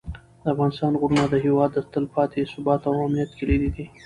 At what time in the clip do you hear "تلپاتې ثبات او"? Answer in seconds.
1.93-2.93